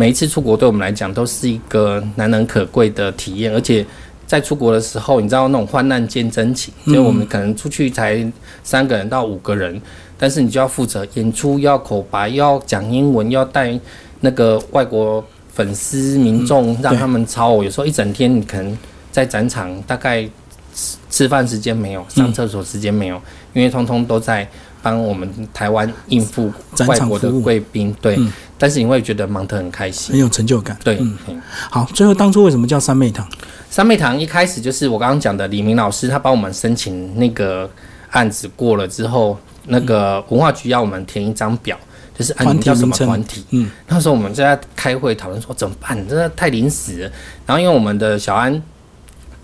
[0.00, 3.84] 每一次出国对我们来讲都是一个难能可贵的体验，而且
[4.26, 8.26] 在出国的时候，你知道那种患难见真情，嗯就我们可能出去才
[8.64, 9.78] 三个人到五个人，
[10.16, 13.78] 但是你就要负责演出，要口白，要讲英文，要带
[14.20, 15.22] 那个外国
[15.52, 17.62] 粉丝民众，让他们抄我。
[17.62, 18.78] 有时候一整天你可能
[19.12, 20.22] 在展场大概
[20.74, 23.20] 吃吃饭时间没有，上厕所时间没有，
[23.52, 24.48] 因为通通都在
[24.80, 26.50] 帮我们台湾应付
[26.88, 28.16] 外国的贵宾，对。
[28.16, 30.20] 嗯但是你会觉得忙得很开心很。
[30.20, 30.76] 有成就感。
[30.84, 33.26] 对，嗯嗯好，最后当初为什么叫三妹堂？
[33.70, 37.68] 三妹堂一开始就是我刚刚讲的李明老师，他帮我们申请那个
[38.10, 39.38] 案子过了之后，
[39.68, 41.74] 那个文化局要我们填一张表，
[42.14, 43.46] 就是按你们叫什么团体。
[43.50, 47.12] 嗯，那时候我们就在开会讨论说怎么办，真的太临时了。
[47.46, 48.62] 然后因为我们的小安，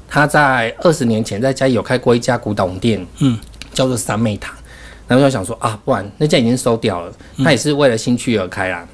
[0.06, 3.38] 他在二十年前在家里有开过一家古董店，嗯，
[3.72, 4.54] 叫做三妹堂。
[5.08, 7.12] 然后就想说啊，不然那家已经收掉了，
[7.44, 8.84] 他也是为了兴趣而开啦。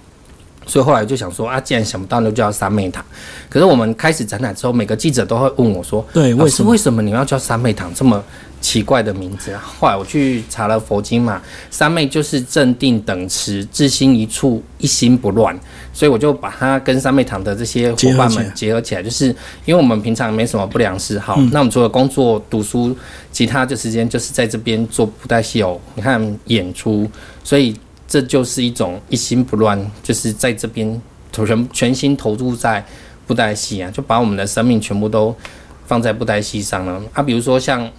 [0.66, 3.04] 所以后来就想说啊，既然想不到，那就叫三妹堂。
[3.48, 6.70] 可是我们开始展览之后，每个记者都会问我说，对，老师为什么？
[6.70, 8.22] 为什么你要叫三妹堂这么
[8.60, 9.62] 奇怪的名字啊？
[9.62, 15.58] 后来我去查了佛经嘛，三妹就是镇定等持，志心一处，一心不乱，
[15.92, 19.26] 所以我就把它跟三妹堂的这些伙伴们结合起来，就是
[19.64, 22.96] 因为我们平常没什么不良嗜好，那我们除了工作、读书，
[23.32, 27.10] 其他的时间就是在这边做布袋戏偶，你看演出，
[27.42, 27.76] 所以
[28.12, 31.00] 这就是一种一心不乱，就是在这边
[31.32, 32.84] 投全全心投入在
[33.26, 35.34] 布袋戏啊，就把我们的生命全部都
[35.86, 37.02] 放在布袋戏上了。
[37.14, 37.90] 啊，比如说像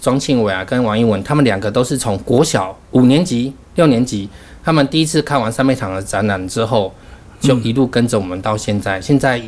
[0.00, 4.28] 庄庆伟啊跟王一文，他们两个都是从国小五年级、六年级，
[4.62, 6.94] 他们第一次看完三妹堂的展览之后，
[7.40, 9.00] 就一路跟着我们到现在。
[9.00, 9.42] 现在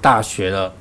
[0.00, 0.72] 大学了，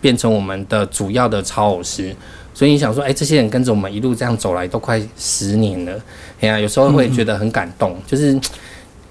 [0.00, 2.16] 变成我们的主要的超偶师。
[2.54, 5.98] 所以你想说，哎、这些人跟着我们一路这样走来，都快十年了。
[6.42, 8.38] 哎呀、有时候会觉得很感动，就是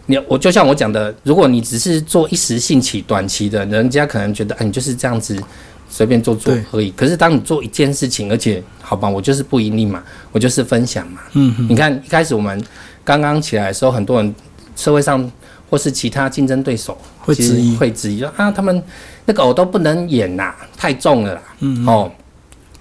[0.06, 5.42] 你我就像我讲的，如果你只是做一时兴起、短期的，人家可能觉得，哎、你就是这样子
[5.90, 6.92] 随便做做而已。
[6.92, 10.04] 可是当你做一件事情，而且好吧，我就是不盈利嘛，
[10.34, 11.22] 我就是分享嘛。
[11.32, 12.62] 嗯嗯你看一开始我们
[13.06, 14.36] 刚刚起来的时候，很多人
[14.76, 15.32] 社会上
[15.70, 18.84] 或是其他竞争对手会质疑会质疑说啊，他们
[19.24, 21.42] 那个偶都不能演呐、太重了啦。
[21.60, 22.12] 嗯哦，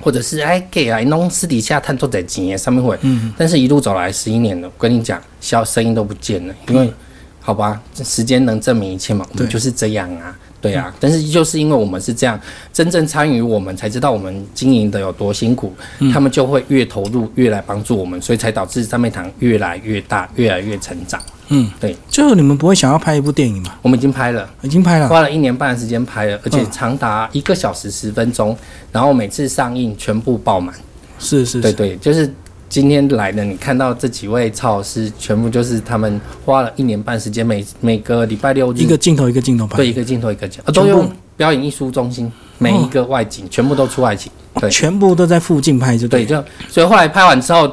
[0.01, 6.93] 或者是哎给啊，弄私底下探做在钱耶上面会，嗯，但是一路走来十一年了，我跟你讲，小声音都不见了，因为
[7.41, 9.53] 好吧，这时间能证明一切嘛，我们对。
[9.53, 10.39] 就是这样啊。
[10.61, 12.39] 对啊，但是就是因为我们是这样，
[12.73, 21.21] 真正参与我们才知道我们经营的有多辛苦，嗯他们就会越投入，越来帮助我们，所以才导致三妹堂越来越大，越来越成长。
[21.49, 23.75] 嗯，对，最后你们不会想要拍一部电影吗？
[23.83, 25.09] 我们已经拍了，已经拍了。
[25.09, 28.57] 花了一年半的时间拍了，而且嗯长达一个小时十分钟，
[28.93, 30.75] 然后每次上映全部爆满。
[31.19, 32.33] 是是是，对对，就是
[32.71, 39.77] 今天来的，你看到这几位超老师，全部就是他们花了一年半时间，每每个礼拜六一个镜头一个镜头拍。
[39.77, 44.31] 对一个镜头一个镜，呃全部都用表演艺术中心每一个外景、全部都出外景。
[44.55, 46.37] 对全部都在附近拍，就对，对。
[46.37, 47.71] 就所以后来拍完之后。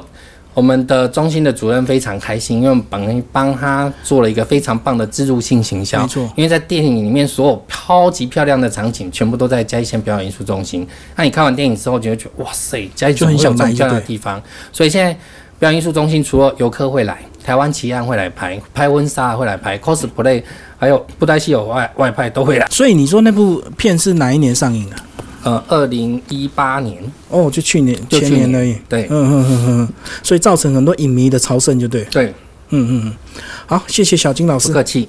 [0.58, 6.02] 我们的中心的主任非常开心，因为我们帮帮他做了一个非常棒的自助性行销。
[6.02, 10.88] 没错因为在电影里面所有超级漂亮的场景，全部都在嘉义县表演艺术中心。
[11.16, 14.42] 那你看完电影之后，就会觉得哇塞，嘉义就很漂亮的地方？
[14.74, 15.16] 所以现在
[15.60, 20.42] 表演艺术中心除了游客会来，台湾奇案会来拍，拍婚纱会来拍，cosplay，
[20.80, 22.66] 还有布袋戏有外外派都会来。
[22.72, 24.96] 所以你说那部片是哪一年上映的？
[25.48, 28.76] 呃，二零一八年，哦，就去年就去年前年而已。
[28.90, 29.90] 对嗯嗯嗯嗯，
[30.22, 32.04] 所以造成很多影迷的朝圣，就对。
[32.12, 32.34] 对，
[32.72, 33.14] 嗯嗯嗯，
[33.66, 34.74] 好，谢谢小金老师不。
[34.74, 35.08] 客气。